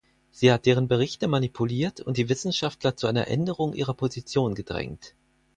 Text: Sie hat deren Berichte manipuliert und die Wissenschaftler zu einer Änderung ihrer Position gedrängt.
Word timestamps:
Sie 0.31 0.51
hat 0.51 0.65
deren 0.65 0.87
Berichte 0.87 1.27
manipuliert 1.27 2.01
und 2.01 2.17
die 2.17 2.27
Wissenschaftler 2.27 2.95
zu 2.97 3.05
einer 3.05 3.27
Änderung 3.27 3.75
ihrer 3.75 3.93
Position 3.93 4.55
gedrängt. 4.55 5.13